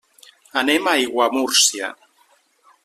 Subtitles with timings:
[0.61, 1.93] Anem a Aiguamúrcia.